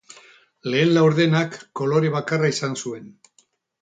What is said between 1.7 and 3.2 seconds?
kolore bakarra izan zuen.